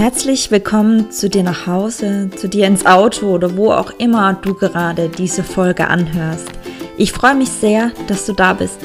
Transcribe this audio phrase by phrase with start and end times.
[0.00, 4.54] Herzlich willkommen zu dir nach Hause, zu dir ins Auto oder wo auch immer du
[4.54, 6.48] gerade diese Folge anhörst.
[6.96, 8.78] Ich freue mich sehr, dass du da bist.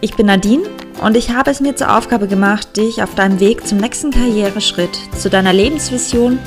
[0.00, 0.62] Ich bin Nadine
[1.02, 4.98] und ich habe es mir zur Aufgabe gemacht, dich auf deinem Weg zum nächsten Karriereschritt,
[5.18, 6.38] zu deiner Lebensvision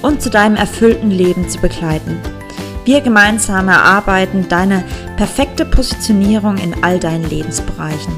[0.00, 2.18] und zu deinem erfüllten Leben zu begleiten.
[2.86, 4.84] Wir gemeinsam erarbeiten deine
[5.18, 8.14] perfekte Positionierung in all deinen Lebensbereichen.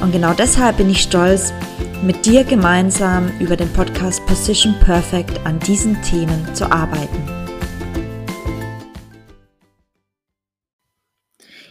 [0.00, 1.52] Und genau deshalb bin ich stolz,
[2.02, 7.38] mit dir gemeinsam über den Podcast Position Perfect an diesen Themen zu arbeiten.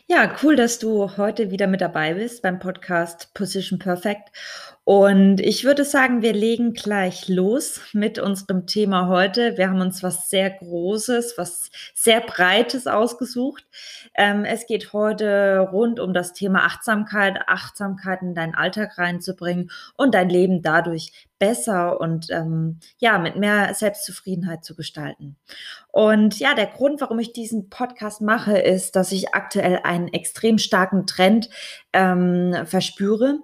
[0.09, 4.29] Ja, cool, dass du heute wieder mit dabei bist beim Podcast Position Perfect.
[4.83, 9.57] Und ich würde sagen, wir legen gleich los mit unserem Thema heute.
[9.57, 13.65] Wir haben uns was sehr Großes, was sehr Breites ausgesucht.
[14.17, 20.13] Ähm, es geht heute rund um das Thema Achtsamkeit, Achtsamkeit in deinen Alltag reinzubringen und
[20.15, 25.37] dein Leben dadurch besser und ähm, ja, mit mehr Selbstzufriedenheit zu gestalten.
[25.89, 30.57] Und ja, der Grund, warum ich diesen Podcast mache, ist, dass ich aktuell einen extrem
[30.57, 31.49] starken Trend
[31.93, 33.39] ähm, verspüre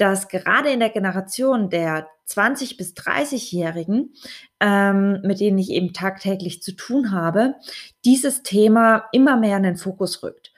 [0.00, 4.14] dass gerade in der Generation der 20 bis 30-Jährigen,
[4.60, 7.56] ähm, mit denen ich eben tagtäglich zu tun habe,
[8.04, 10.52] dieses Thema immer mehr in den Fokus rückt.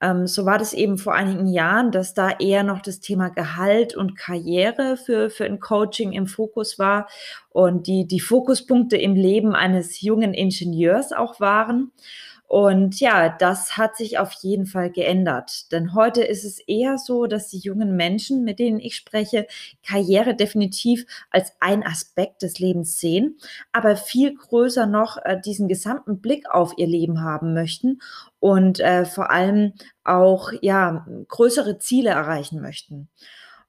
[0.00, 3.94] Ähm, so war das eben vor einigen Jahren, dass da eher noch das Thema Gehalt
[3.94, 7.08] und Karriere für, für ein Coaching im Fokus war
[7.50, 11.92] und die, die Fokuspunkte im Leben eines jungen Ingenieurs auch waren.
[12.48, 15.70] Und ja, das hat sich auf jeden Fall geändert.
[15.70, 19.46] Denn heute ist es eher so, dass die jungen Menschen, mit denen ich spreche,
[19.86, 23.36] Karriere definitiv als ein Aspekt des Lebens sehen,
[23.70, 28.00] aber viel größer noch äh, diesen gesamten Blick auf ihr Leben haben möchten
[28.40, 33.10] und äh, vor allem auch ja größere Ziele erreichen möchten.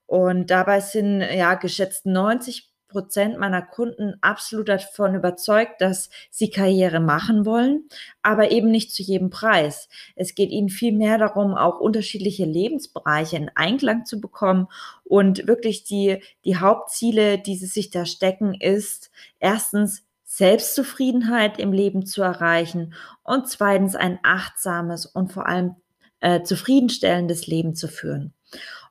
[0.05, 6.99] Und dabei sind ja geschätzt 90 Prozent meiner Kunden absolut davon überzeugt, dass sie Karriere
[6.99, 7.87] machen wollen,
[8.21, 9.87] aber eben nicht zu jedem Preis.
[10.15, 14.67] Es geht ihnen viel mehr darum, auch unterschiedliche Lebensbereiche in Einklang zu bekommen
[15.03, 22.05] und wirklich die, die Hauptziele, die sie sich da stecken, ist erstens Selbstzufriedenheit im Leben
[22.05, 25.75] zu erreichen und zweitens ein achtsames und vor allem
[26.19, 28.33] äh, zufriedenstellendes Leben zu führen.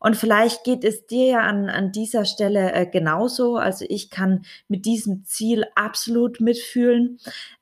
[0.01, 3.57] Und vielleicht geht es dir ja an, an dieser Stelle äh, genauso.
[3.57, 7.19] Also ich kann mit diesem Ziel absolut mitfühlen,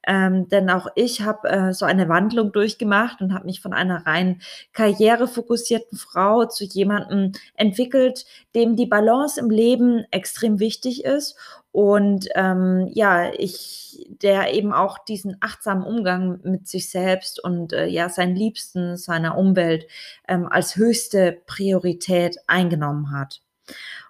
[0.06, 4.06] ähm, denn auch ich habe äh, so eine Wandlung durchgemacht und habe mich von einer
[4.06, 4.40] rein
[4.72, 11.36] karrierefokussierten Frau zu jemandem entwickelt, dem die Balance im Leben extrem wichtig ist
[11.76, 17.84] und ähm, ja, ich, der eben auch diesen achtsamen Umgang mit sich selbst und äh,
[17.84, 19.86] ja, seinen Liebsten, seiner Umwelt
[20.26, 23.42] ähm, als höchste Priorität eingenommen hat.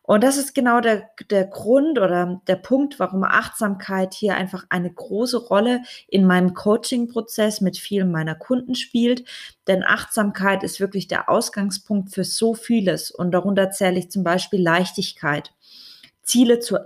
[0.05, 4.93] Und das ist genau der, der Grund oder der Punkt, warum Achtsamkeit hier einfach eine
[4.93, 9.25] große Rolle in meinem Coaching-Prozess mit vielen meiner Kunden spielt.
[9.67, 13.11] Denn Achtsamkeit ist wirklich der Ausgangspunkt für so vieles.
[13.11, 15.53] Und darunter zähle ich zum Beispiel Leichtigkeit,
[16.23, 16.79] Ziele zu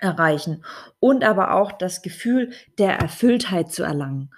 [0.00, 0.64] erreichen
[0.98, 4.30] und aber auch das Gefühl der Erfülltheit zu erlangen.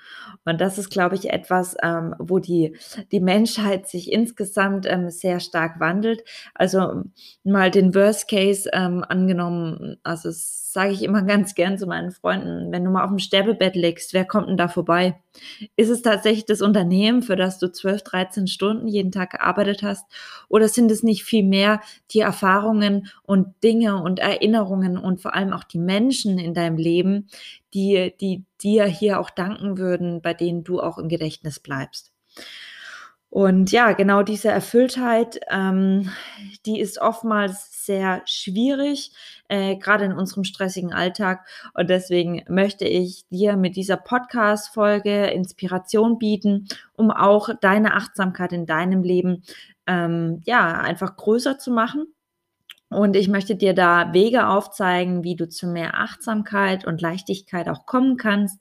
[0.44, 2.76] Und das ist, glaube ich, etwas, ähm, wo die,
[3.12, 6.24] die Menschheit sich insgesamt ähm, sehr stark wandelt.
[6.54, 7.04] Also
[7.44, 10.30] mal den Worst Case ähm, angenommen, also
[10.72, 14.12] sage ich immer ganz gern zu meinen Freunden, wenn du mal auf dem Sterbebett liegst,
[14.14, 15.20] wer kommt denn da vorbei?
[15.76, 20.04] Ist es tatsächlich das Unternehmen, für das du 12, 13 Stunden jeden Tag gearbeitet hast?
[20.48, 21.80] Oder sind es nicht viel mehr
[22.10, 27.28] die Erfahrungen und Dinge und Erinnerungen und vor allem auch die Menschen in deinem Leben,
[27.74, 32.12] die, die dir hier auch danken würden, bei denen du auch im Gedächtnis bleibst?
[33.32, 36.10] Und ja, genau diese Erfülltheit, ähm,
[36.66, 39.10] die ist oftmals sehr schwierig,
[39.48, 41.48] äh, gerade in unserem stressigen Alltag.
[41.72, 48.66] Und deswegen möchte ich dir mit dieser Podcast-Folge Inspiration bieten, um auch deine Achtsamkeit in
[48.66, 49.44] deinem Leben
[49.86, 52.08] ähm, ja einfach größer zu machen.
[52.90, 57.86] Und ich möchte dir da Wege aufzeigen, wie du zu mehr Achtsamkeit und Leichtigkeit auch
[57.86, 58.58] kommen kannst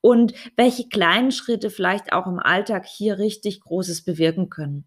[0.00, 4.84] und welche kleinen Schritte vielleicht auch im Alltag hier richtig Großes bewirken können.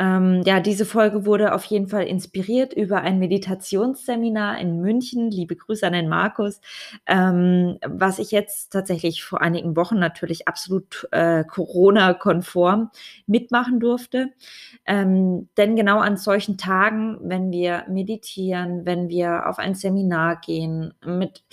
[0.00, 5.30] Ähm, ja, diese Folge wurde auf jeden Fall inspiriert über ein Meditationsseminar in München.
[5.30, 6.62] Liebe Grüße an den Markus,
[7.04, 12.90] ähm, was ich jetzt tatsächlich vor einigen Wochen natürlich absolut äh, Corona-konform
[13.26, 14.30] mitmachen durfte.
[14.86, 20.94] Ähm, denn genau an solchen Tagen, wenn wir meditieren, wenn wir auf ein Seminar gehen,
[21.04, 21.44] mit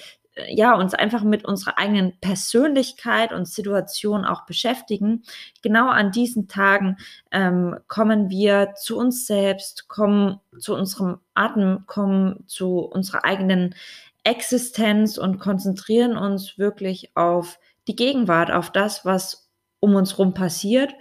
[0.50, 5.24] ja, uns einfach mit unserer eigenen Persönlichkeit und Situation auch beschäftigen.
[5.62, 6.98] Genau an diesen Tagen
[7.31, 13.75] ähm, kommen wir zu uns selbst, kommen zu unserem Atem, kommen zu unserer eigenen
[14.24, 19.50] Existenz und konzentrieren uns wirklich auf die Gegenwart, auf das, was
[19.80, 20.94] um uns rum passiert.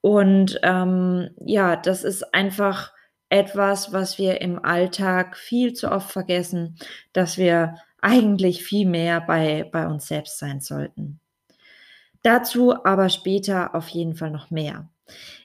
[0.00, 2.92] Und ähm, ja, das ist einfach
[3.30, 6.76] etwas, was wir im Alltag viel zu oft vergessen,
[7.12, 11.20] dass wir eigentlich viel mehr bei, bei uns selbst sein sollten.
[12.22, 14.88] Dazu aber später auf jeden Fall noch mehr.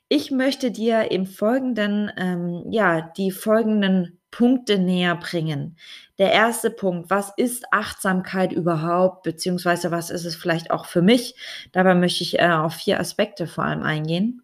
[0.09, 5.77] Ich möchte dir im Folgenden, ähm, ja, die folgenden Punkte näher bringen.
[6.17, 11.35] Der erste Punkt, was ist Achtsamkeit überhaupt, beziehungsweise was ist es vielleicht auch für mich?
[11.71, 14.41] Dabei möchte ich äh, auf vier Aspekte vor allem eingehen.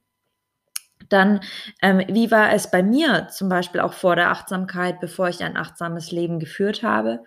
[1.10, 1.40] Dann,
[1.82, 5.58] ähm, wie war es bei mir zum Beispiel auch vor der Achtsamkeit, bevor ich ein
[5.58, 7.24] achtsames Leben geführt habe?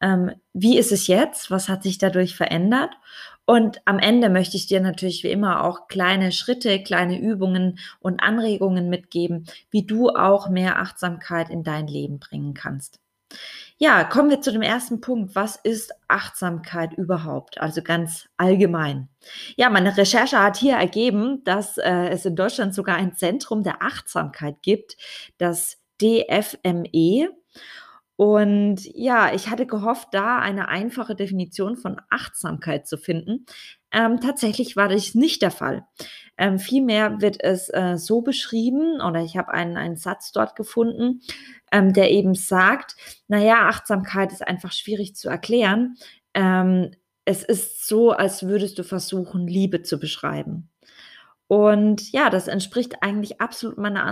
[0.00, 1.50] Ähm, wie ist es jetzt?
[1.50, 2.90] Was hat sich dadurch verändert?
[3.46, 8.22] Und am Ende möchte ich dir natürlich wie immer auch kleine Schritte, kleine Übungen und
[8.22, 13.00] Anregungen mitgeben, wie du auch mehr Achtsamkeit in dein Leben bringen kannst.
[13.76, 15.34] Ja, kommen wir zu dem ersten Punkt.
[15.34, 17.60] Was ist Achtsamkeit überhaupt?
[17.60, 19.08] Also ganz allgemein.
[19.56, 23.82] Ja, meine Recherche hat hier ergeben, dass äh, es in Deutschland sogar ein Zentrum der
[23.82, 24.96] Achtsamkeit gibt,
[25.38, 27.30] das DFME.
[28.16, 33.44] Und ja, ich hatte gehofft, da eine einfache Definition von Achtsamkeit zu finden.
[33.90, 35.84] Ähm, tatsächlich war das nicht der Fall.
[36.36, 41.20] Ähm, vielmehr wird es äh, so beschrieben, oder ich habe einen, einen Satz dort gefunden,
[41.72, 42.96] ähm, der eben sagt,
[43.26, 45.96] naja, Achtsamkeit ist einfach schwierig zu erklären.
[46.34, 46.92] Ähm,
[47.24, 50.70] es ist so, als würdest du versuchen, Liebe zu beschreiben.
[51.46, 54.04] Und ja, das entspricht eigentlich absolut meiner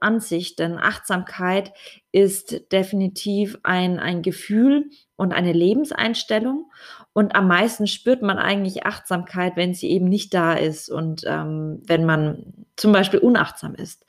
[0.00, 1.72] Ansicht, denn Achtsamkeit
[2.12, 6.70] ist definitiv ein, ein Gefühl und eine Lebenseinstellung.
[7.12, 11.82] Und am meisten spürt man eigentlich Achtsamkeit, wenn sie eben nicht da ist und ähm,
[11.86, 14.04] wenn man zum Beispiel unachtsam ist.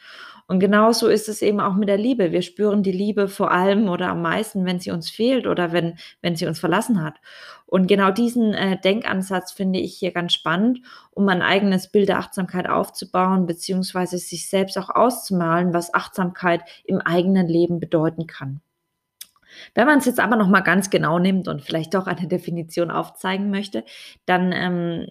[0.49, 2.31] Und genauso ist es eben auch mit der Liebe.
[2.31, 5.99] Wir spüren die Liebe vor allem oder am meisten, wenn sie uns fehlt oder wenn,
[6.23, 7.17] wenn sie uns verlassen hat.
[7.67, 10.79] Und genau diesen äh, Denkansatz finde ich hier ganz spannend,
[11.11, 16.99] um ein eigenes Bild der Achtsamkeit aufzubauen, beziehungsweise sich selbst auch auszumalen, was Achtsamkeit im
[16.99, 18.61] eigenen Leben bedeuten kann.
[19.73, 22.91] Wenn man es jetzt aber noch mal ganz genau nimmt und vielleicht doch eine Definition
[22.91, 23.83] aufzeigen möchte,
[24.25, 25.07] dann ähm,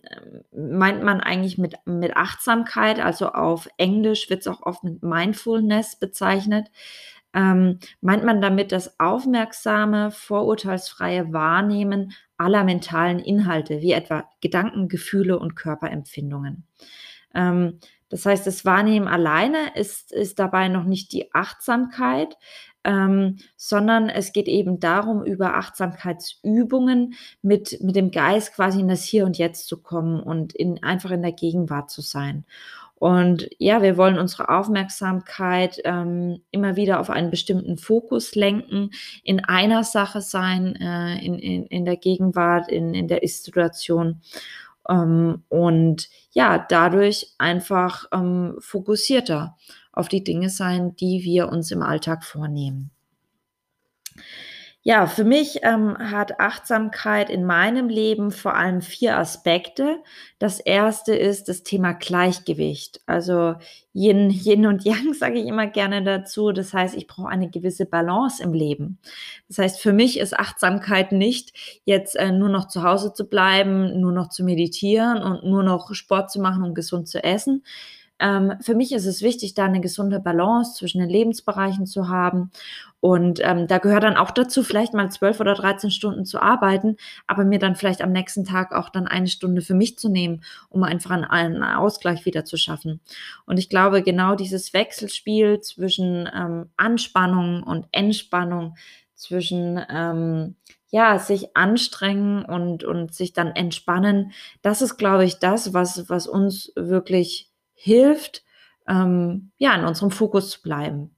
[0.52, 5.96] meint man eigentlich mit, mit Achtsamkeit, also auf Englisch wird es auch oft mit Mindfulness
[5.96, 6.68] bezeichnet,
[7.34, 15.38] ähm, meint man damit das aufmerksame, vorurteilsfreie Wahrnehmen aller mentalen Inhalte, wie etwa Gedanken, Gefühle
[15.38, 16.64] und Körperempfindungen.
[17.34, 22.36] Ähm, das heißt, das Wahrnehmen alleine ist, ist dabei noch nicht die Achtsamkeit,
[22.84, 29.04] ähm, sondern es geht eben darum, über Achtsamkeitsübungen mit, mit dem Geist quasi in das
[29.04, 32.44] Hier und Jetzt zu kommen und in, einfach in der Gegenwart zu sein.
[32.94, 38.90] Und ja, wir wollen unsere Aufmerksamkeit ähm, immer wieder auf einen bestimmten Fokus lenken,
[39.22, 44.20] in einer Sache sein, äh, in, in, in der Gegenwart, in, in der Ist-Situation.
[44.88, 49.56] Ähm, und ja, dadurch einfach ähm, fokussierter
[49.92, 52.90] auf die Dinge sein, die wir uns im Alltag vornehmen.
[54.88, 59.98] Ja, für mich ähm, hat Achtsamkeit in meinem Leben vor allem vier Aspekte.
[60.38, 63.02] Das erste ist das Thema Gleichgewicht.
[63.04, 63.56] Also
[63.92, 66.52] Yin, Yin und Yang sage ich immer gerne dazu.
[66.52, 68.98] Das heißt, ich brauche eine gewisse Balance im Leben.
[69.46, 71.52] Das heißt, für mich ist Achtsamkeit nicht
[71.84, 75.92] jetzt äh, nur noch zu Hause zu bleiben, nur noch zu meditieren und nur noch
[75.92, 77.62] Sport zu machen und gesund zu essen.
[78.18, 82.50] Ähm, für mich ist es wichtig, da eine gesunde Balance zwischen den Lebensbereichen zu haben.
[83.00, 86.96] Und ähm, da gehört dann auch dazu, vielleicht mal zwölf oder 13 Stunden zu arbeiten,
[87.26, 90.42] aber mir dann vielleicht am nächsten Tag auch dann eine Stunde für mich zu nehmen,
[90.68, 93.00] um einfach einen, einen Ausgleich wieder zu schaffen.
[93.46, 98.74] Und ich glaube, genau dieses Wechselspiel zwischen ähm, Anspannung und Entspannung,
[99.18, 100.54] zwischen ähm,
[100.90, 104.32] ja, sich anstrengen und, und sich dann entspannen,
[104.62, 108.42] das ist, glaube ich, das, was, was uns wirklich hilft,
[108.88, 111.14] ähm, ja, in unserem Fokus zu bleiben.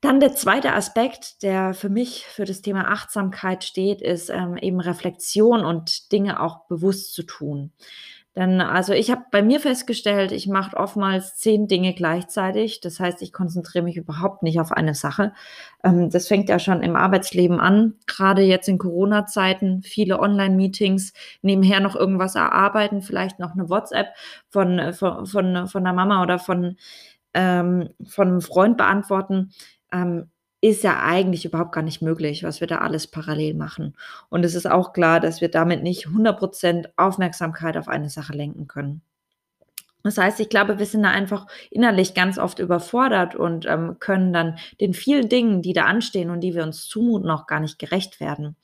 [0.00, 4.80] Dann der zweite Aspekt, der für mich für das Thema Achtsamkeit steht, ist ähm, eben
[4.80, 7.72] Reflexion und Dinge auch bewusst zu tun.
[8.36, 12.80] Denn also ich habe bei mir festgestellt, ich mache oftmals zehn Dinge gleichzeitig.
[12.80, 15.32] Das heißt, ich konzentriere mich überhaupt nicht auf eine Sache.
[15.82, 17.94] Ähm, das fängt ja schon im Arbeitsleben an.
[18.06, 24.14] Gerade jetzt in Corona-Zeiten, viele Online-Meetings, nebenher noch irgendwas erarbeiten, vielleicht noch eine WhatsApp
[24.48, 26.76] von, äh, von, von, von der Mama oder von,
[27.34, 29.50] ähm, von einem Freund beantworten.
[29.92, 33.96] Ähm, ist ja eigentlich überhaupt gar nicht möglich, was wir da alles parallel machen.
[34.28, 38.66] Und es ist auch klar, dass wir damit nicht 100% Aufmerksamkeit auf eine Sache lenken
[38.66, 39.02] können.
[40.02, 44.32] Das heißt, ich glaube, wir sind da einfach innerlich ganz oft überfordert und ähm, können
[44.32, 47.78] dann den vielen Dingen, die da anstehen und die wir uns zumuten, auch gar nicht
[47.78, 48.56] gerecht werden.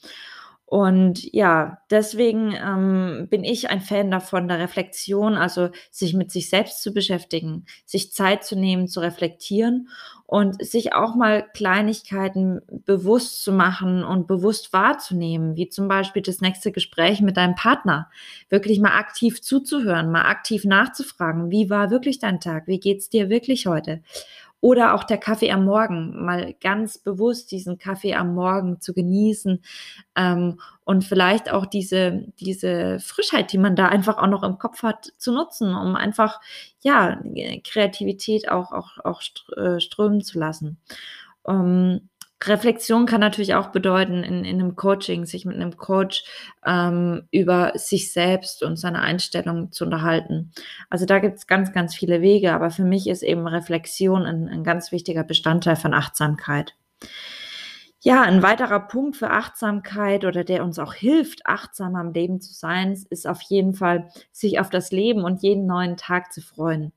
[0.69, 6.51] Und ja, deswegen ähm, bin ich ein Fan davon, der Reflexion, also sich mit sich
[6.51, 9.89] selbst zu beschäftigen, sich Zeit zu nehmen, zu reflektieren
[10.27, 16.41] und sich auch mal Kleinigkeiten bewusst zu machen und bewusst wahrzunehmen, wie zum Beispiel das
[16.41, 18.11] nächste Gespräch mit deinem Partner.
[18.49, 23.31] Wirklich mal aktiv zuzuhören, mal aktiv nachzufragen, wie war wirklich dein Tag, wie geht's dir
[23.31, 24.03] wirklich heute?
[24.61, 29.63] Oder auch der Kaffee am Morgen, mal ganz bewusst diesen Kaffee am Morgen zu genießen
[30.17, 34.83] ähm, und vielleicht auch diese, diese Frischheit, die man da einfach auch noch im Kopf
[34.83, 36.41] hat, zu nutzen, um einfach,
[36.83, 37.21] ja,
[37.65, 39.23] Kreativität auch, auch, auch
[39.57, 40.79] äh, strömen zu lassen.
[41.47, 42.09] Ähm,
[42.45, 46.25] Reflexion kann natürlich auch bedeuten, in, in einem Coaching, sich mit einem Coach
[46.65, 50.53] ähm, über sich selbst und seine Einstellung zu unterhalten.
[50.91, 54.49] Also da gibt es ganz, ganz viele Wege, aber für mich ist eben Reflexion ein,
[54.49, 56.75] ein ganz wichtiger Bestandteil von Achtsamkeit.
[58.07, 62.55] Ja, ein weiterer Punkt für Achtsamkeit oder der uns auch hilft, achtsam am Leben zu
[62.55, 66.93] sein, ist auf jeden Fall, sich auf das Leben und jeden neuen Tag zu freuen.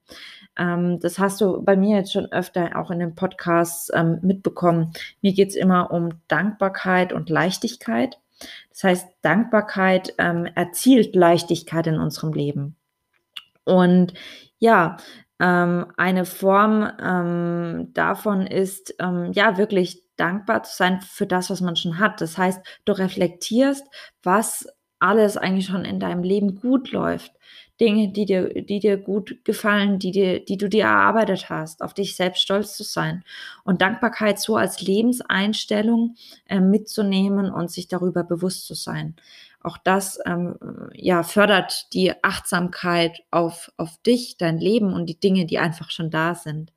[0.55, 4.93] Ähm, das hast du bei mir jetzt schon öfter auch in den Podcasts ähm, mitbekommen.
[5.23, 8.19] Mir geht es immer um Dankbarkeit und Leichtigkeit.
[8.69, 12.75] Das heißt, Dankbarkeit ähm, erzielt Leichtigkeit in unserem Leben.
[13.63, 14.13] Und
[14.59, 14.97] ja,
[15.39, 21.61] ähm, eine Form ähm, davon ist, ähm, ja, wirklich dankbar zu sein für das, was
[21.61, 22.21] man schon hat.
[22.21, 23.85] Das heißt, du reflektierst,
[24.23, 24.67] was
[24.99, 27.31] alles eigentlich schon in deinem Leben gut läuft.
[27.79, 31.93] Dinge, die dir, die dir gut gefallen, die, dir, die du dir erarbeitet hast, auf
[31.93, 33.23] dich selbst stolz zu sein
[33.63, 36.15] und Dankbarkeit so als Lebenseinstellung
[36.47, 39.15] äh, mitzunehmen und sich darüber bewusst zu sein.
[39.61, 40.57] Auch das ähm,
[40.93, 46.11] ja, fördert die Achtsamkeit auf, auf dich, dein Leben und die Dinge, die einfach schon
[46.11, 46.73] da sind.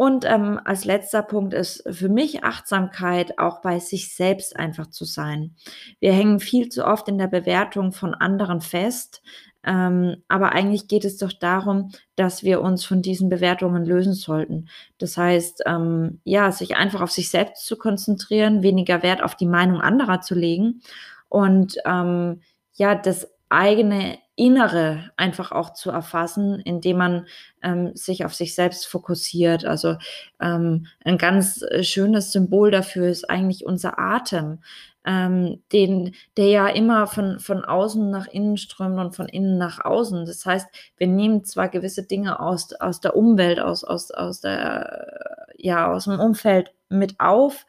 [0.00, 5.04] Und ähm, als letzter Punkt ist für mich Achtsamkeit auch bei sich selbst einfach zu
[5.04, 5.56] sein.
[5.98, 9.22] Wir hängen viel zu oft in der Bewertung von anderen fest,
[9.64, 14.68] ähm, aber eigentlich geht es doch darum, dass wir uns von diesen Bewertungen lösen sollten.
[14.98, 19.46] Das heißt, ähm, ja, sich einfach auf sich selbst zu konzentrieren, weniger Wert auf die
[19.46, 20.80] Meinung anderer zu legen
[21.28, 22.40] und ähm,
[22.74, 27.26] ja, das eigene Innere einfach auch zu erfassen, indem man
[27.62, 29.64] ähm, sich auf sich selbst fokussiert.
[29.64, 29.96] Also
[30.40, 34.60] ähm, ein ganz äh, schönes Symbol dafür ist eigentlich unser Atem
[35.08, 39.82] ähm, den, der ja immer von, von außen nach innen strömt und von innen nach
[39.82, 40.26] außen.
[40.26, 40.66] Das heißt,
[40.98, 46.04] wir nehmen zwar gewisse Dinge aus, aus der Umwelt, aus, aus, aus, der, ja, aus
[46.04, 47.66] dem Umfeld mit auf,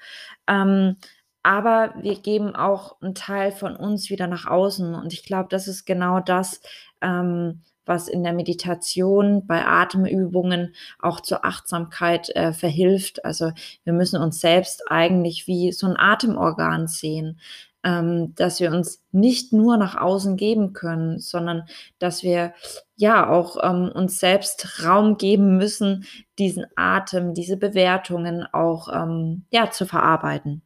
[0.48, 0.98] ähm,
[1.44, 4.94] aber wir geben auch einen Teil von uns wieder nach außen.
[4.94, 6.62] Und ich glaube, das ist genau das,
[7.02, 13.26] ähm, was in der Meditation bei Atemübungen auch zur Achtsamkeit äh, verhilft.
[13.26, 13.52] Also
[13.84, 17.40] wir müssen uns selbst eigentlich wie so ein Atemorgan sehen.
[17.82, 21.64] Ähm, dass wir uns nicht nur nach außen geben können, sondern
[21.98, 22.54] dass wir
[22.98, 26.04] ja auch ähm, uns selbst Raum geben müssen,
[26.38, 30.62] diesen Atem, diese Bewertungen auch ähm, ja zu verarbeiten.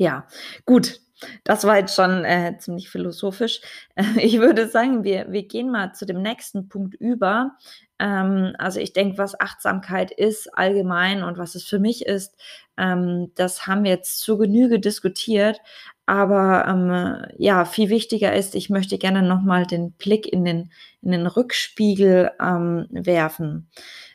[0.00, 0.26] Ja,
[0.64, 0.98] gut.
[1.44, 3.60] Das war jetzt schon äh, ziemlich philosophisch.
[4.16, 7.52] Ich würde sagen, wir, wir gehen mal zu dem nächsten Punkt über.
[7.98, 12.34] Ähm, also ich denke, was Achtsamkeit ist allgemein und was es für mich ist,
[12.78, 15.60] ähm, das haben wir jetzt zur Genüge diskutiert.
[16.06, 21.12] Aber ähm, ja, viel wichtiger ist, ich möchte gerne nochmal den Blick in den, in
[21.12, 23.68] den Rückspiegel ähm, werfen.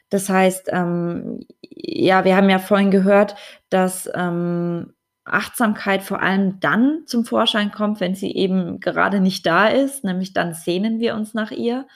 [0.09, 3.35] Das heißt, ähm, ja, wir haben ja vorhin gehört,
[3.69, 4.94] dass ähm,
[5.25, 10.33] Achtsamkeit vor allem dann zum Vorschein kommt, wenn sie eben gerade nicht da ist, nämlich
[10.33, 11.87] dann sehnen wir uns nach ihr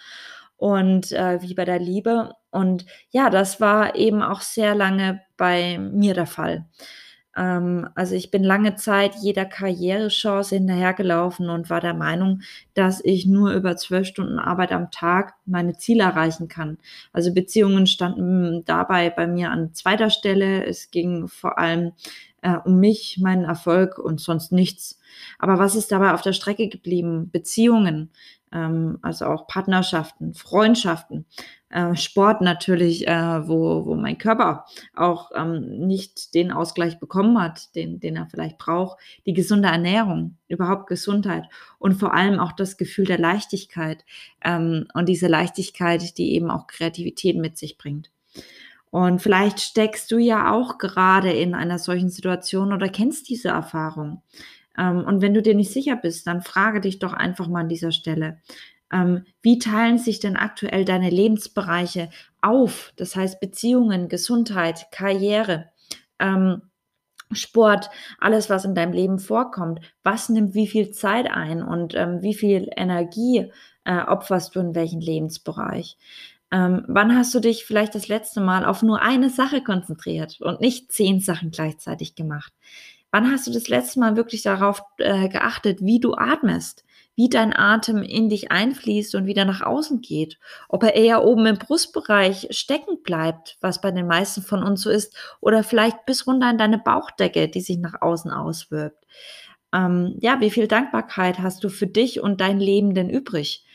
[0.58, 2.34] und äh, wie bei der Liebe.
[2.52, 6.66] Und ja, das war eben auch sehr lange bei mir der Fall.
[7.38, 12.42] Ähm, also ich bin lange Zeit jeder Karrierechance hinterhergelaufen und war der Meinung,
[12.74, 16.78] dass ich nur über zwölf Stunden Arbeit am Tag meine Ziele erreichen kann.
[17.14, 20.66] Also Beziehungen standen dabei bei mir an zweiter Stelle.
[20.66, 21.94] Es ging vor allem
[22.42, 25.00] äh, um mich, meinen Erfolg und sonst nichts.
[25.38, 27.30] Aber was ist dabei auf der Strecke geblieben?
[27.32, 28.12] Beziehungen,
[28.52, 31.26] ähm, also auch Partnerschaften, Freundschaften,
[31.70, 34.66] äh, Sport natürlich, äh, wo, wo mein Körper
[34.96, 40.38] auch ähm, nicht den Ausgleich bekommen hat, den, den er vielleicht braucht, die gesunde Ernährung,
[40.48, 41.46] überhaupt Gesundheit
[41.78, 44.04] und vor allem auch das Gefühl der Leichtigkeit
[44.44, 48.12] ähm, und diese Leichtigkeit, die eben auch Kreativität mit sich bringt.
[48.92, 54.24] Und vielleicht steckst du ja auch gerade in einer solchen Situation oder kennst diese Erfahrung.
[54.78, 57.70] Ähm, und wenn du dir nicht sicher bist, dann frage dich doch einfach mal an
[57.70, 58.40] dieser Stelle,
[58.92, 62.10] ähm, wie teilen sich denn aktuell deine Lebensbereiche
[62.42, 62.94] auf?
[62.96, 65.70] Das heißt Beziehungen, Gesundheit, Karriere.
[66.18, 66.64] Ähm,
[67.32, 72.34] Sport, alles, was in deinem Leben vorkommt, was nimmt wie viel Zeit ein und wie
[72.34, 73.52] viel Energie
[73.84, 75.96] äh, opferst du in welchen Lebensbereich?
[76.52, 80.62] Ähm, wann hast du dich vielleicht das letzte Mal auf nur eine Sache konzentriert und
[80.62, 82.54] nicht zehn Sachen gleichzeitig gemacht?
[83.12, 86.84] Wann hast du das letzte Mal wirklich darauf äh, geachtet, wie du atmest?
[87.20, 90.40] wie dein Atem in dich einfließt und wieder nach außen geht.
[90.70, 94.90] Ob er eher oben im Brustbereich stecken bleibt, was bei den meisten von uns so
[94.90, 99.04] ist, oder vielleicht bis runter in deine Bauchdecke, die sich nach außen auswirkt.
[99.74, 103.66] Ähm, ja, wie viel Dankbarkeit hast du für dich und dein Leben denn übrig?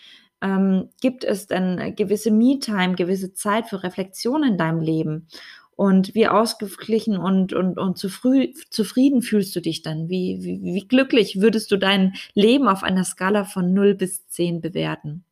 [0.45, 5.27] Ähm, gibt es denn gewisse Me-Time, gewisse Zeit für Reflexion in deinem Leben?
[5.75, 10.11] Und wie ausgeglichen und, und, und zufrieden fühlst du dich dann?
[10.11, 14.61] Wie, wie, wie glücklich würdest du dein Leben auf einer Skala von 0 bis 10
[14.61, 15.25] bewerten?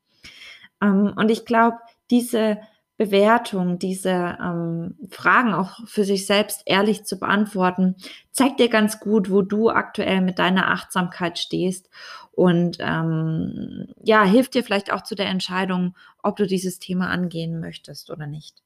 [0.81, 1.77] Ähm, und ich glaube,
[2.11, 2.59] diese
[2.97, 7.97] Bewertung, diese ähm, Fragen auch für sich selbst ehrlich zu beantworten,
[8.31, 11.91] zeigt dir ganz gut, wo du aktuell mit deiner Achtsamkeit stehst
[12.33, 17.61] und ähm, ja, hilft dir vielleicht auch zu der Entscheidung, ob du dieses Thema angehen
[17.61, 18.63] möchtest oder nicht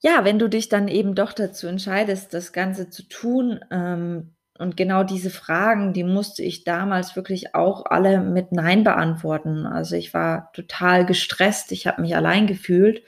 [0.00, 4.76] ja, wenn du dich dann eben doch dazu entscheidest, das Ganze zu tun, ähm, und
[4.76, 9.66] genau diese Fragen, die musste ich damals wirklich auch alle mit Nein beantworten.
[9.66, 13.02] Also ich war total gestresst, ich habe mich allein gefühlt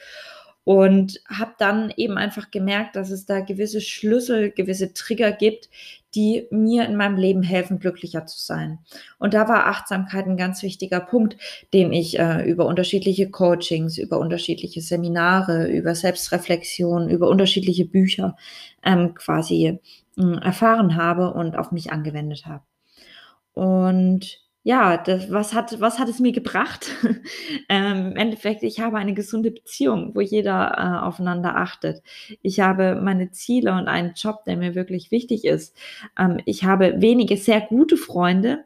[0.68, 5.70] und habe dann eben einfach gemerkt, dass es da gewisse Schlüssel, gewisse Trigger gibt,
[6.14, 8.78] die mir in meinem Leben helfen, glücklicher zu sein.
[9.18, 11.38] Und da war Achtsamkeit ein ganz wichtiger Punkt,
[11.72, 18.36] den ich äh, über unterschiedliche Coachings, über unterschiedliche Seminare, über Selbstreflexion, über unterschiedliche Bücher
[18.84, 19.80] ähm, quasi
[20.18, 22.64] äh, erfahren habe und auf mich angewendet habe.
[23.54, 26.90] Und ja, das, was, hat, was hat es mir gebracht?
[27.70, 32.02] ähm, Im Endeffekt, ich habe eine gesunde Beziehung, wo jeder äh, aufeinander achtet.
[32.42, 35.74] Ich habe meine Ziele und einen Job, der mir wirklich wichtig ist.
[36.18, 38.64] Ähm, ich habe wenige sehr gute Freunde,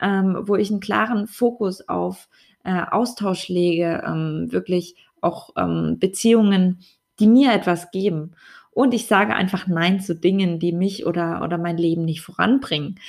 [0.00, 2.28] ähm, wo ich einen klaren Fokus auf
[2.62, 6.78] äh, Austausch lege, ähm, wirklich auch ähm, Beziehungen,
[7.18, 8.36] die mir etwas geben.
[8.70, 13.00] Und ich sage einfach Nein zu Dingen, die mich oder, oder mein Leben nicht voranbringen.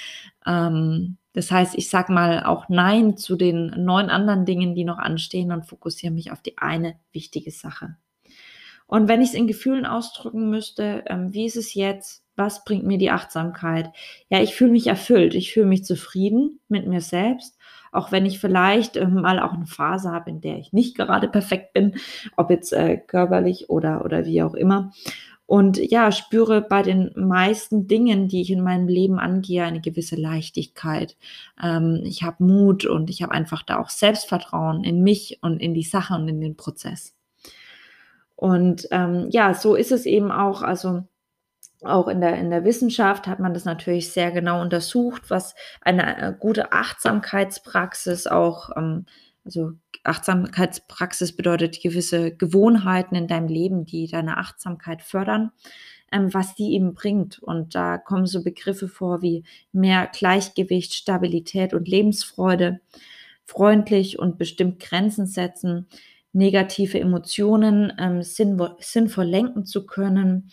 [0.47, 4.97] Ähm, das heißt, ich sage mal auch Nein zu den neun anderen Dingen, die noch
[4.97, 7.95] anstehen und fokussiere mich auf die eine wichtige Sache.
[8.91, 12.25] Und wenn ich es in Gefühlen ausdrücken müsste, ähm, wie ist es jetzt?
[12.35, 13.89] Was bringt mir die Achtsamkeit?
[14.29, 17.57] Ja, ich fühle mich erfüllt, ich fühle mich zufrieden mit mir selbst,
[17.93, 21.29] auch wenn ich vielleicht äh, mal auch eine Phase habe, in der ich nicht gerade
[21.29, 21.95] perfekt bin,
[22.35, 24.91] ob jetzt äh, körperlich oder, oder wie auch immer.
[25.51, 30.15] Und ja, spüre bei den meisten Dingen, die ich in meinem Leben angehe, eine gewisse
[30.15, 31.17] Leichtigkeit.
[31.61, 35.73] Ähm, ich habe Mut und ich habe einfach da auch Selbstvertrauen in mich und in
[35.73, 37.17] die Sache und in den Prozess.
[38.37, 40.61] Und ähm, ja, so ist es eben auch.
[40.61, 41.03] Also
[41.81, 46.17] auch in der, in der Wissenschaft hat man das natürlich sehr genau untersucht, was eine
[46.17, 49.05] äh, gute Achtsamkeitspraxis auch ähm,
[49.43, 49.73] also
[50.03, 55.51] Achtsamkeitspraxis bedeutet gewisse Gewohnheiten in deinem Leben, die deine Achtsamkeit fördern,
[56.11, 57.39] ähm, was die eben bringt.
[57.39, 62.81] Und da kommen so Begriffe vor wie mehr Gleichgewicht, Stabilität und Lebensfreude,
[63.45, 65.87] freundlich und bestimmt Grenzen setzen,
[66.33, 70.51] negative Emotionen ähm, sinnvoll, sinnvoll lenken zu können,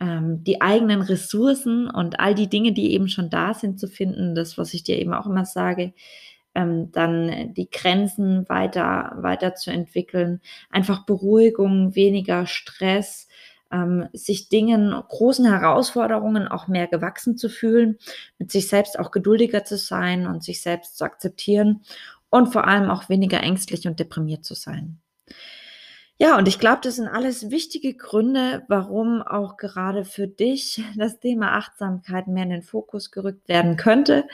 [0.00, 4.34] ähm, die eigenen Ressourcen und all die Dinge, die eben schon da sind, zu finden.
[4.34, 5.92] Das, was ich dir eben auch immer sage,
[6.54, 13.28] ähm, dann die Grenzen weiter, weiter zu entwickeln, einfach Beruhigung, weniger Stress,
[13.72, 17.98] ähm, sich Dingen, großen Herausforderungen auch mehr gewachsen zu fühlen,
[18.38, 21.82] mit sich selbst auch geduldiger zu sein und sich selbst zu akzeptieren
[22.30, 25.00] und vor allem auch weniger ängstlich und deprimiert zu sein.
[26.22, 31.18] Ja, und ich glaube, das sind alles wichtige Gründe, warum auch gerade für dich das
[31.18, 34.28] Thema Achtsamkeit mehr in den Fokus gerückt werden könnte.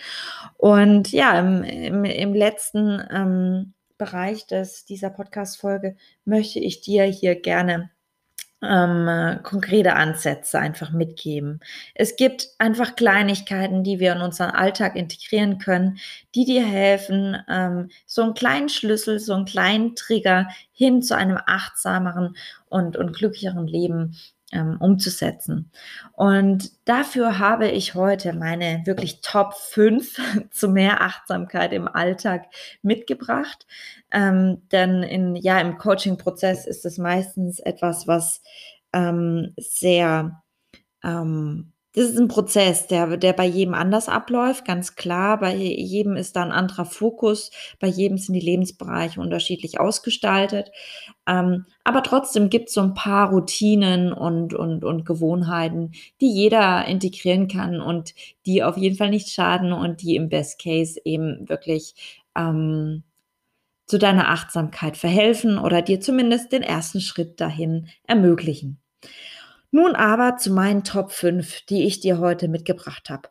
[0.57, 7.41] Und ja, im, im, im letzten ähm, Bereich des, dieser Podcast-Folge möchte ich dir hier
[7.41, 7.91] gerne
[8.63, 11.61] ähm, äh, konkrete Ansätze einfach mitgeben.
[11.95, 15.99] Es gibt einfach Kleinigkeiten, die wir in unseren Alltag integrieren können,
[16.35, 21.39] die dir helfen, ähm, so einen kleinen Schlüssel, so einen kleinen Trigger hin zu einem
[21.47, 22.37] achtsameren
[22.69, 24.17] und, und glücklicheren Leben
[24.53, 25.71] ähm, umzusetzen.
[26.13, 32.47] Und dafür habe ich heute meine wirklich Top 5 zu mehr Achtsamkeit im Alltag
[32.83, 33.67] mitgebracht.
[34.11, 38.43] Ähm, denn in, ja, im Coaching-Prozess ist es meistens etwas, was
[38.93, 40.43] ähm, sehr
[41.03, 45.41] ähm, das ist ein Prozess, der der bei jedem anders abläuft, ganz klar.
[45.41, 50.71] Bei jedem ist da 'n anderer Fokus, bei jedem sind die Lebensbereiche unterschiedlich ausgestaltet.
[51.29, 57.49] Ähm, aber trotzdem gibt's so 'n paar Routinen und und und Gewohnheiten, die jeder integrieren
[57.49, 58.15] kann und
[58.47, 61.95] die auf jeden Fall nicht schaden und die im Best Case eben wirklich,
[62.37, 63.03] ähm,
[63.87, 68.81] zu deiner Achtsamkeit verhelfen oder dir zumindest den ersten Schritt dahin ermöglichen.
[69.77, 73.29] Nun aber zu meinen Top 5, die ich dir heute mitgebracht habe.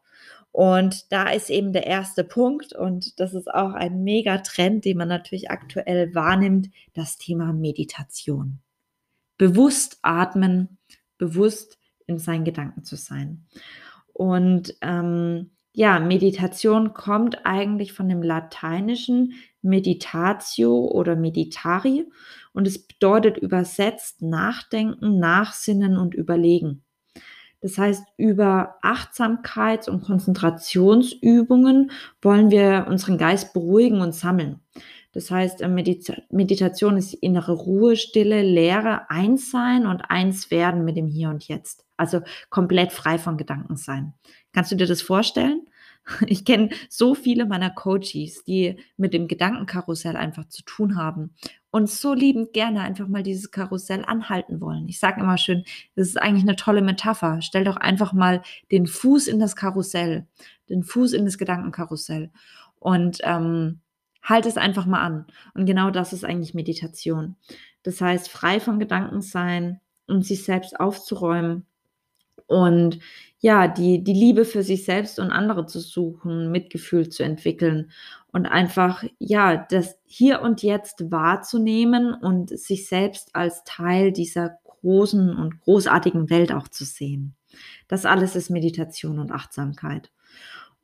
[0.52, 5.08] Und da ist eben der erste Punkt und das ist auch ein Megatrend, den man
[5.08, 8.60] natürlich aktuell wahrnimmt, das Thema Meditation.
[9.40, 10.78] Bewusst atmen,
[11.18, 13.48] bewusst in seinen Gedanken zu sein.
[14.14, 22.06] Und ähm, ja, Meditation kommt eigentlich von dem lateinischen meditatio oder meditari
[22.54, 26.84] und es bedeutet übersetzt nachdenken, nachsinnen und überlegen.
[27.62, 34.62] Das heißt, über Achtsamkeits- und Konzentrationsübungen wollen wir unseren Geist beruhigen und sammeln.
[35.12, 40.86] Das heißt, äh, Medita Meditation ist innere Ruhe, Stille, Leere, eins sein und eins werden
[40.86, 41.86] mit dem Hier und Jetzt.
[41.98, 44.14] Also komplett frei von Gedanken sein.
[44.56, 45.68] Kannst du dir das vorstellen?
[46.28, 51.34] Ich kenne so viele meiner Coaches, die mit dem Gedankenkarussell einfach zu tun haben
[51.72, 54.88] und so liebend gerne einfach mal dieses Karussell anhalten wollen.
[54.88, 55.66] Ich sage immer schön,
[55.96, 57.42] das ist eigentlich eine tolle Metapher.
[57.42, 60.28] Stell doch einfach mal den Fuß in das Karussell,
[60.70, 62.30] den Fuß in das Gedankenkarussell
[62.80, 63.80] und ähm,
[64.22, 65.26] halt es einfach mal an.
[65.56, 67.36] Und genau das ist eigentlich Meditation.
[67.82, 71.66] Das heißt, frei von Gedanken sein und sich selbst aufzuräumen
[72.48, 73.00] und
[73.40, 77.92] ja, die, die Liebe für sich selbst und andere zu suchen, Mitgefühl zu entwickeln
[78.32, 85.36] und einfach, ja, das hier und jetzt wahrzunehmen und sich selbst als Teil dieser großen
[85.36, 87.36] und großartigen Welt auch zu sehen.
[87.88, 90.12] Das alles ist Meditation und Achtsamkeit.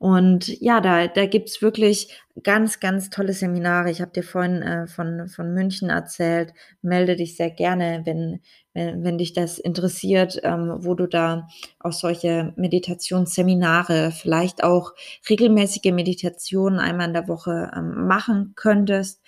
[0.02, 2.12] Und ja, da, da gibt's wirklich
[2.42, 3.92] ganz, ganz tolle Seminare.
[3.92, 6.56] Ich habe dir vorhin äh, von, von München erzählt.
[6.82, 8.40] Melde dich sehr gerne, wenn,
[8.74, 11.48] wenn, wenn dich das interessiert, ähm, wo du da
[11.80, 14.94] auch solche Meditationsseminare, vielleicht auch
[15.30, 19.22] regelmäßige Meditationen einmal in der Woche ähm, machen könntest.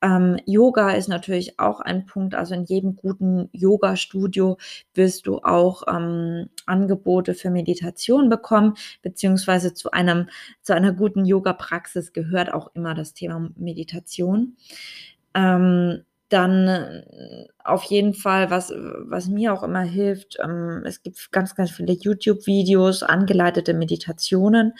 [0.00, 2.34] Ähm, Yoga ist natürlich auch ein Punkt.
[2.34, 4.58] Also in jedem guten Yoga-Studio
[4.94, 10.28] wirst du auch ähm, Angebote für Meditation bekommen, beziehungsweise zu einem,
[10.62, 14.56] zu einer guten Yoga-Praxis gehört auch immer das Thema Meditation.
[15.34, 21.32] Ähm, dann äh, auf jeden Fall, was, was mir auch immer hilft, ähm, es gibt
[21.32, 24.74] ganz, ganz viele YouTube-Videos, angeleitete Meditationen.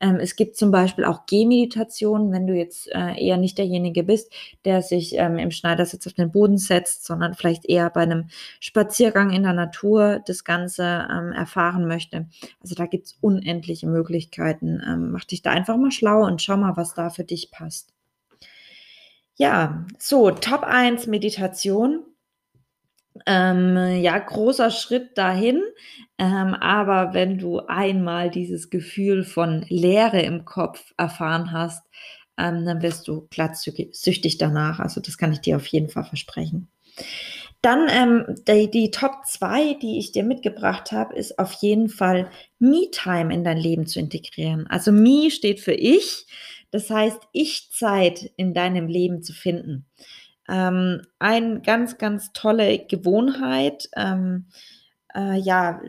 [0.00, 4.32] Ähm, es gibt zum Beispiel auch Gehmeditationen, wenn du jetzt äh, eher nicht derjenige bist,
[4.64, 8.28] der sich ähm, im Schneidersitz auf den Boden setzt, sondern vielleicht eher bei einem
[8.60, 12.26] Spaziergang in der Natur das Ganze ähm, erfahren möchte.
[12.62, 14.82] Also da gibt es unendliche Möglichkeiten.
[14.86, 17.94] Ähm, mach dich da einfach mal schlau und schau mal, was da für dich passt.
[19.36, 22.04] Ja, so, Top 1 Meditation.
[23.26, 25.62] Ähm, ja, großer Schritt dahin.
[26.18, 31.84] Ähm, aber wenn du einmal dieses Gefühl von Leere im Kopf erfahren hast,
[32.36, 33.56] ähm, dann wirst du glatt
[34.38, 34.80] danach.
[34.80, 36.68] Also das kann ich dir auf jeden Fall versprechen.
[37.62, 42.30] Dann ähm, die, die Top 2, die ich dir mitgebracht habe, ist auf jeden Fall
[42.58, 44.66] Me-Time in dein Leben zu integrieren.
[44.68, 46.26] Also Me steht für ich.
[46.74, 49.86] Das heißt, Ich-Zeit in deinem Leben zu finden.
[50.48, 54.46] Ähm, eine ganz, ganz tolle Gewohnheit, ähm,
[55.14, 55.80] äh, ja,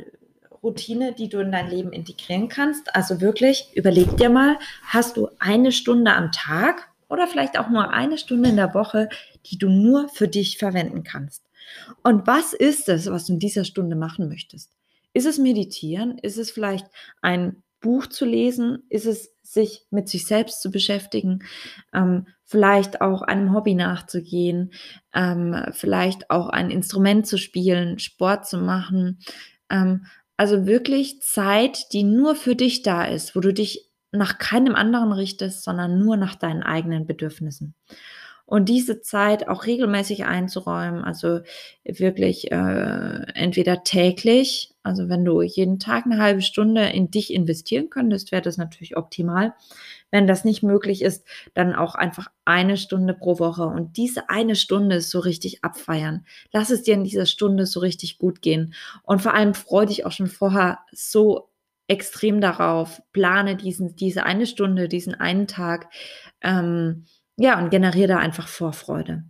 [0.62, 2.96] Routine, die du in dein Leben integrieren kannst.
[2.96, 7.90] Also wirklich, überleg dir mal, hast du eine Stunde am Tag oder vielleicht auch nur
[7.90, 9.10] eine Stunde in der Woche,
[9.48, 11.42] die du nur für dich verwenden kannst?
[12.04, 14.70] Und was ist es, was du in dieser Stunde machen möchtest?
[15.14, 16.20] Ist es meditieren?
[16.20, 16.86] Ist es vielleicht
[17.24, 18.80] ein Buch zu lesen?
[18.90, 21.44] Ist es sich mit sich selbst zu beschäftigen,
[21.94, 24.74] ähm, vielleicht auch einem Hobby nachzugehen,
[25.14, 29.20] ähm, vielleicht auch ein Instrument zu spielen, Sport zu machen.
[29.70, 34.76] Ähm, also wirklich Zeit, die nur für dich da ist, wo du dich nach keinem
[34.76, 37.76] anderen richtest, sondern nur nach deinen eigenen Bedürfnissen.
[38.46, 41.40] Und diese Zeit auch regelmäßig einzuräumen, also
[41.84, 47.90] wirklich äh, entweder täglich, also wenn du jeden Tag eine halbe Stunde in dich investieren
[47.90, 49.56] könntest, wäre das natürlich optimal.
[50.12, 54.56] Wenn das nicht möglich ist, dann auch einfach eine Stunde pro Woche und diese eine
[54.56, 56.24] Stunde so richtig abfeiern.
[56.52, 60.06] Lass es dir in dieser Stunde so richtig gut gehen und vor allem freu dich
[60.06, 61.50] auch schon vorher so
[61.88, 63.02] extrem darauf.
[63.12, 65.90] Plane diesen, diese eine Stunde, diesen einen Tag.
[66.42, 67.06] Ähm,
[67.38, 69.24] ja, und generiere da einfach Vorfreude.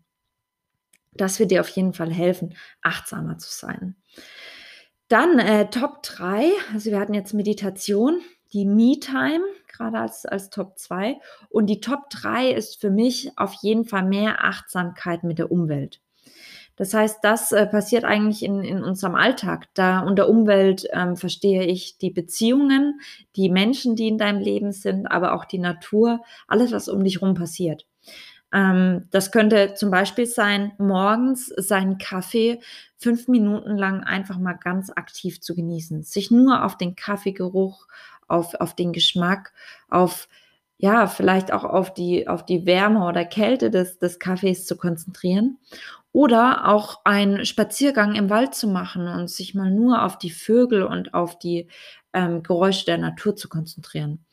[1.13, 3.95] Das wird dir auf jeden Fall helfen, achtsamer zu sein.
[5.07, 8.21] Dann äh, Top 3, also wir hatten jetzt Meditation,
[8.53, 11.17] die Me-Time, gerade als, als Top 2.
[11.49, 16.01] Und die Top 3 ist für mich auf jeden Fall mehr Achtsamkeit mit der Umwelt.
[16.75, 19.67] Das heißt, das äh, passiert eigentlich in, in unserem Alltag.
[19.75, 22.99] Da unter Umwelt ähm, verstehe ich die Beziehungen,
[23.35, 27.21] die Menschen, die in deinem Leben sind, aber auch die Natur, alles, was um dich
[27.21, 27.85] herum passiert.
[28.53, 32.59] Ähm, das könnte zum Beispiel sein, morgens seinen Kaffee
[32.97, 37.87] fünf Minuten lang einfach mal ganz aktiv zu genießen, sich nur auf den Kaffeegeruch,
[38.27, 39.53] auf, auf den Geschmack,
[39.89, 40.27] auf
[40.77, 45.57] ja, vielleicht auch auf die, auf die Wärme oder Kälte des, des Kaffees zu konzentrieren
[46.11, 50.83] oder auch einen Spaziergang im Wald zu machen und sich mal nur auf die Vögel
[50.83, 51.67] und auf die
[52.13, 54.25] ähm, Geräusche der Natur zu konzentrieren.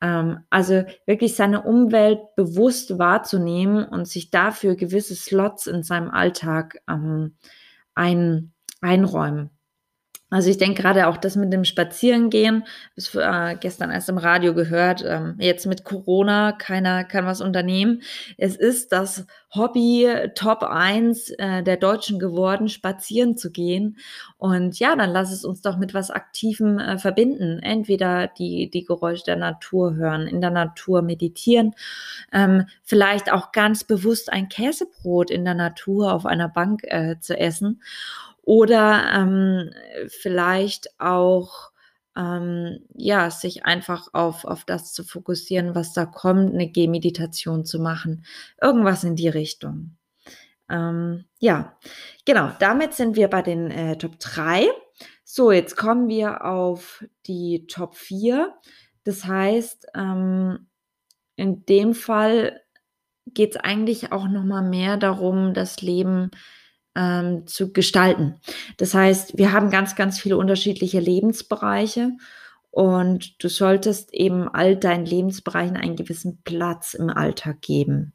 [0.00, 6.78] Ähm, also wirklich seine Umwelt bewusst wahrzunehmen und sich dafür gewisse Slots in seinem Alltag
[6.88, 7.36] ähm,
[7.94, 9.50] ein, einräumen.
[10.30, 12.64] Also ich denke gerade auch das mit dem Spazierengehen,
[12.94, 18.02] bis äh, gestern erst im Radio gehört, ähm, jetzt mit Corona, keiner kann was unternehmen.
[18.36, 23.96] Es ist das Hobby Top 1 äh, der Deutschen geworden, spazieren zu gehen.
[24.36, 27.58] Und ja, dann lass es uns doch mit was Aktivem äh, verbinden.
[27.60, 31.74] Entweder die, die Geräusche der Natur hören, in der Natur meditieren,
[32.32, 37.38] ähm, vielleicht auch ganz bewusst ein Käsebrot in der Natur auf einer Bank äh, zu
[37.38, 37.80] essen
[38.48, 39.74] oder ähm,
[40.08, 41.70] vielleicht auch
[42.16, 47.78] ähm, ja, sich einfach auf, auf das zu fokussieren, was da kommt, eine Gehmeditation zu
[47.78, 48.24] machen.
[48.58, 49.98] Irgendwas in die Richtung.
[50.70, 51.76] Ähm, ja,
[52.24, 54.66] genau, damit sind wir bei den äh, Top 3.
[55.24, 58.54] So, jetzt kommen wir auf die Top 4.
[59.04, 60.68] Das heißt, ähm,
[61.36, 62.62] in dem Fall
[63.26, 66.30] geht es eigentlich auch noch mal mehr darum, das Leben
[66.94, 68.40] ähm, zu gestalten.
[68.76, 72.12] Das heißt, wir haben ganz, ganz viele unterschiedliche Lebensbereiche
[72.70, 78.12] und du solltest eben all deinen Lebensbereichen einen gewissen Platz im Alltag geben.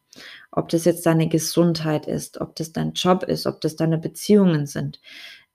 [0.52, 4.68] Ob das jetzt deine Gesundheit ist, ob das dein Job ist, ob das deine Beziehungen
[4.68, 5.02] sind.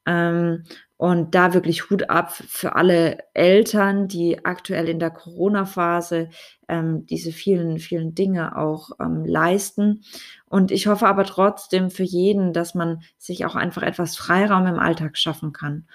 [0.07, 0.65] Ähm,
[0.99, 6.29] und da wirklich Hut ab für alle Eltern, die aktuell in der Corona-Phase
[6.69, 10.03] ähm, diese vielen, vielen Dinge auch ähm, leisten.
[10.47, 14.81] Und ich hoffe aber trotzdem für jeden, dass man sich auch einfach etwas Freiraum im
[14.81, 15.87] Alltag schaffen kann.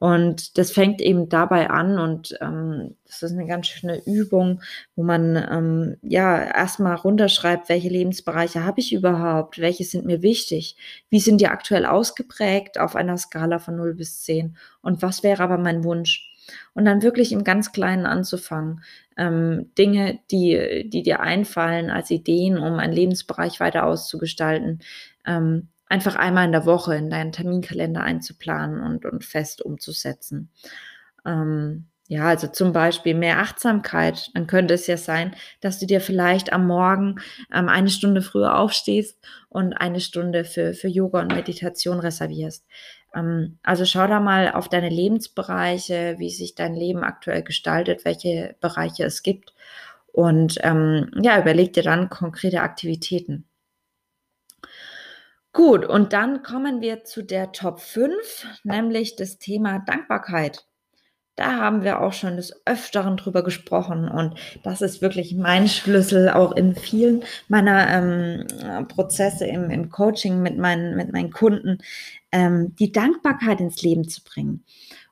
[0.00, 4.62] Und das fängt eben dabei an und ähm, das ist eine ganz schöne Übung,
[4.96, 10.76] wo man ähm, ja erstmal runterschreibt, welche Lebensbereiche habe ich überhaupt, welche sind mir wichtig,
[11.10, 15.42] wie sind die aktuell ausgeprägt auf einer Skala von 0 bis 10 und was wäre
[15.42, 16.32] aber mein Wunsch.
[16.72, 18.82] Und dann wirklich im ganz Kleinen anzufangen.
[19.18, 24.80] Ähm, Dinge, die, die dir einfallen als Ideen, um einen Lebensbereich weiter auszugestalten,
[25.26, 30.50] ähm, einfach einmal in der Woche in deinen Terminkalender einzuplanen und, und fest umzusetzen.
[31.26, 34.30] Ähm, ja, also zum Beispiel mehr Achtsamkeit.
[34.34, 37.20] Dann könnte es ja sein, dass du dir vielleicht am Morgen
[37.52, 42.66] ähm, eine Stunde früher aufstehst und eine Stunde für, für Yoga und Meditation reservierst.
[43.14, 48.56] Ähm, also schau da mal auf deine Lebensbereiche, wie sich dein Leben aktuell gestaltet, welche
[48.60, 49.54] Bereiche es gibt.
[50.12, 53.44] Und ähm, ja, überleg dir dann konkrete Aktivitäten.
[55.52, 60.64] Gut, und dann kommen wir zu der Top 5, nämlich das Thema Dankbarkeit.
[61.34, 66.28] Da haben wir auch schon des Öfteren drüber gesprochen und das ist wirklich mein Schlüssel
[66.28, 71.78] auch in vielen meiner ähm, Prozesse im, im, Coaching mit meinen, mit meinen Kunden,
[72.30, 74.64] ähm, die Dankbarkeit ins Leben zu bringen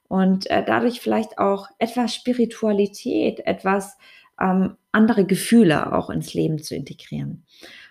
[0.09, 3.97] und äh, dadurch vielleicht auch etwas Spiritualität, etwas
[4.41, 7.45] ähm, andere Gefühle auch ins Leben zu integrieren.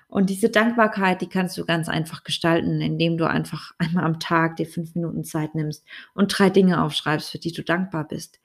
[0.09, 4.55] Und diese Dankbarkeit, die kannst du ganz einfach gestalten, indem du einfach einmal am Tag
[4.55, 5.83] dir fünf Minuten Zeit nimmst
[6.13, 8.39] und drei Dinge aufschreibst, für die du dankbar bist.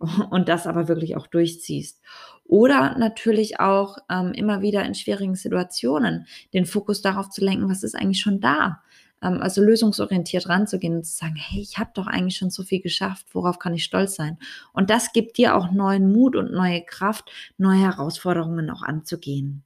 [0.30, 2.00] Und das aber wirklich auch durchziehst.
[2.44, 7.82] Oder natürlich auch ähm, immer wieder in schwierigen Situationen den Fokus darauf zu lenken, was
[7.82, 8.80] ist eigentlich schon da.
[9.22, 12.80] Ähm, also lösungsorientiert ranzugehen und zu sagen, hey, ich habe doch eigentlich schon so viel
[12.80, 14.38] geschafft, worauf kann ich stolz sein?
[14.72, 19.64] Und das gibt dir auch neuen Mut und neue Kraft, neue Herausforderungen auch anzugehen.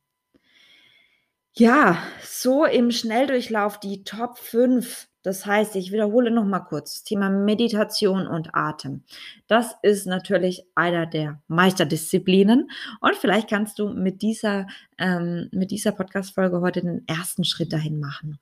[1.54, 5.08] Ja, so im Schnelldurchlauf die Top 5.
[5.22, 9.04] Das heißt, ich wiederhole noch mal kurz das Thema Meditation und Atem.
[9.46, 14.66] Das ist natürlich einer der Meisterdisziplinen und vielleicht kannst du mit dieser,
[14.98, 18.38] ähm, mit dieser Podcast-Folge heute den ersten Schritt dahin machen.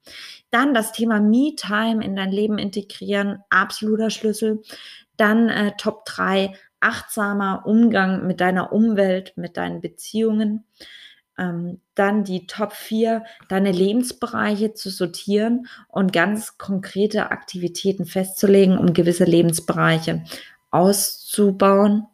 [0.51, 4.63] Dann das Thema Me-Time in dein Leben integrieren, absoluter Schlüssel.
[5.17, 10.65] Dann äh, Top 3, achtsamer Umgang mit deiner Umwelt, mit deinen Beziehungen.
[11.39, 18.93] Ähm, dann die Top 4, deine Lebensbereiche zu sortieren und ganz konkrete Aktivitäten festzulegen, um
[18.93, 20.23] gewisse Lebensbereiche
[20.71, 22.07] auszubauen.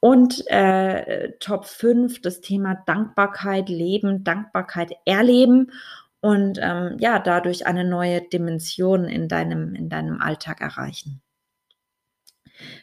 [0.00, 5.72] Und äh, Top 5, das Thema Dankbarkeit leben, Dankbarkeit erleben
[6.20, 11.20] und ähm, ja, dadurch eine neue Dimension in deinem, in deinem Alltag erreichen.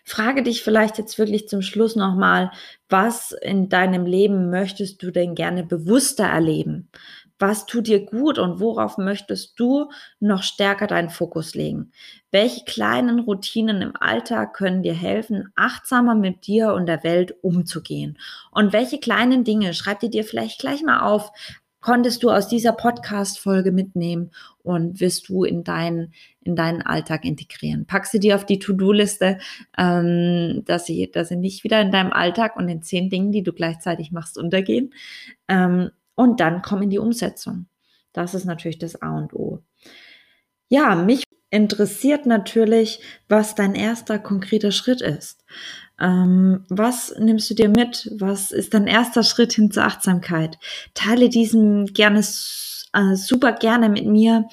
[0.03, 2.51] Frage dich vielleicht jetzt wirklich zum Schluss nochmal,
[2.89, 6.89] was in deinem Leben möchtest du denn gerne bewusster erleben?
[7.37, 9.89] Was tut dir gut und worauf möchtest du
[10.21, 11.91] noch stärker deinen Fokus legen?
[12.31, 18.17] Welche kleinen Routinen im Alltag können dir helfen, achtsamer mit dir und der Welt umzugehen?
[18.51, 21.31] Und welche kleinen Dinge, schreib dir dir vielleicht gleich mal auf,
[21.85, 24.31] konntest du aus dieser Podcast-Folge mitnehmen
[24.63, 26.13] und wirst du in deinen,
[26.45, 27.85] in deinen Alltag integrieren.
[27.85, 29.39] Pack sie dir auf die To-Do-Liste,
[29.77, 33.43] ähm, dass, sie, dass sie nicht wieder in deinem Alltag und den zehn Dingen, die
[33.43, 34.93] du gleichzeitig machst, untergehen.
[35.47, 37.65] Ähm, und dann komm in die Umsetzung.
[38.13, 39.59] Das ist natürlich das A und O.
[40.69, 45.43] Ja, mich interessiert natürlich, was dein erster konkreter Schritt ist.
[45.99, 48.11] Ähm, was nimmst du dir mit?
[48.17, 50.57] Was ist dein erster Schritt hin zur Achtsamkeit?
[50.93, 54.47] Teile diesen gerne äh, super gerne mit mir.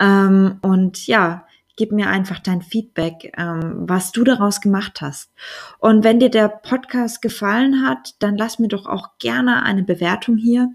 [0.00, 1.46] Ähm, und ja,
[1.80, 5.32] gib mir einfach dein Feedback, ähm, was du daraus gemacht hast.
[5.78, 10.36] Und wenn dir der Podcast gefallen hat, dann lass mir doch auch gerne eine Bewertung
[10.36, 10.74] hier.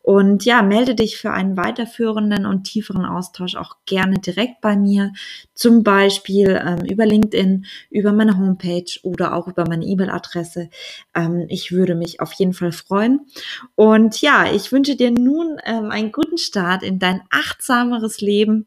[0.00, 5.12] Und ja, melde dich für einen weiterführenden und tieferen Austausch auch gerne direkt bei mir.
[5.52, 10.70] Zum Beispiel ähm, über LinkedIn, über meine Homepage oder auch über meine E-Mail-Adresse.
[11.14, 13.26] Ähm, ich würde mich auf jeden Fall freuen.
[13.74, 18.66] Und ja, ich wünsche dir nun ähm, einen guten Start in dein achtsameres Leben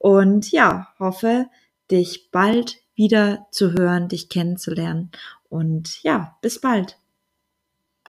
[0.00, 1.50] und ja, hoffe,
[1.90, 5.10] dich bald wieder zu hören, dich kennenzulernen.
[5.50, 6.99] Und ja, bis bald.